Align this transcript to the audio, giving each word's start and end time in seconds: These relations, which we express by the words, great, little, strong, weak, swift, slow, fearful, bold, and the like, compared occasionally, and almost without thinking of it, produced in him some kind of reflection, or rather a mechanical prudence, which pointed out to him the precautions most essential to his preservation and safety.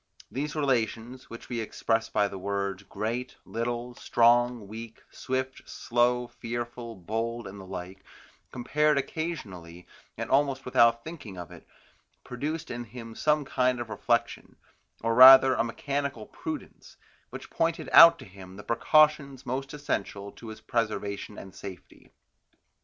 These 0.31 0.55
relations, 0.55 1.29
which 1.29 1.47
we 1.47 1.59
express 1.59 2.09
by 2.09 2.27
the 2.27 2.39
words, 2.39 2.81
great, 2.81 3.35
little, 3.45 3.93
strong, 3.93 4.67
weak, 4.67 5.03
swift, 5.11 5.69
slow, 5.69 6.25
fearful, 6.27 6.95
bold, 6.95 7.45
and 7.45 7.61
the 7.61 7.67
like, 7.67 8.03
compared 8.51 8.97
occasionally, 8.97 9.85
and 10.17 10.31
almost 10.31 10.65
without 10.65 11.03
thinking 11.03 11.37
of 11.37 11.51
it, 11.51 11.67
produced 12.23 12.71
in 12.71 12.85
him 12.85 13.13
some 13.13 13.45
kind 13.45 13.79
of 13.79 13.91
reflection, 13.91 14.55
or 15.03 15.13
rather 15.13 15.53
a 15.53 15.63
mechanical 15.63 16.25
prudence, 16.25 16.97
which 17.29 17.51
pointed 17.51 17.87
out 17.91 18.17
to 18.17 18.25
him 18.25 18.55
the 18.55 18.63
precautions 18.63 19.45
most 19.45 19.71
essential 19.71 20.31
to 20.31 20.47
his 20.47 20.61
preservation 20.61 21.37
and 21.37 21.53
safety. 21.53 22.11